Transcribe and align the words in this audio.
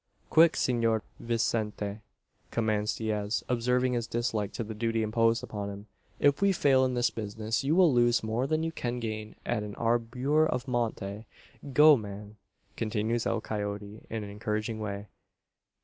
"Quick. 0.31 0.55
Senor 0.55 1.03
Vicente!" 1.19 1.99
commands 2.49 2.95
Diaz, 2.95 3.43
observing 3.47 3.93
his 3.93 4.07
dislike 4.07 4.51
to 4.53 4.63
the 4.63 4.73
duty 4.73 5.03
imposed 5.03 5.43
upon 5.43 5.69
him; 5.69 5.85
"if 6.17 6.41
we 6.41 6.51
fail 6.53 6.83
in 6.83 6.95
this 6.95 7.11
business, 7.11 7.63
you 7.63 7.75
will 7.75 7.93
lose 7.93 8.23
more 8.23 8.47
than 8.47 8.63
you 8.63 8.71
can 8.71 8.99
gain 8.99 9.35
at 9.45 9.61
an 9.61 9.75
albur 9.75 10.47
of 10.47 10.67
monte. 10.67 11.27
Go, 11.71 11.95
man!" 11.97 12.37
continues 12.75 13.27
El 13.27 13.41
Coyote, 13.41 14.01
in 14.09 14.23
an 14.23 14.29
encouraging 14.31 14.79
way. 14.79 15.05